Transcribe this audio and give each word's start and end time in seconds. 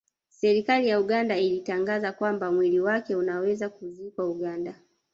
Serikali 0.29 0.87
ya 0.87 0.99
Uganda 1.01 1.37
ilitangaza 1.39 2.11
kwamba 2.13 2.51
mwili 2.51 2.79
wake 2.79 3.15
unaweza 3.15 3.69
kuzikwa 3.69 4.29
Uganda 4.29 4.75